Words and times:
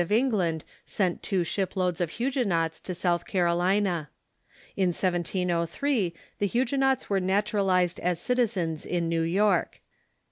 of 0.01 0.11
England 0.11 0.63
sent 0.83 1.21
two 1.21 1.43
ship 1.43 1.75
loads 1.75 2.01
of 2.01 2.09
Huguenots 2.17 2.79
to 2.79 2.95
South 2.95 3.23
Car 3.23 3.45
olina. 3.45 4.07
In 4.75 4.87
1703 4.87 6.15
the 6.39 6.47
Huguenots 6.47 7.07
were 7.07 7.19
naturalized 7.19 7.99
as 7.99 8.19
citizens 8.19 8.83
in 8.83 9.07
New 9.07 9.21
York. 9.21 9.79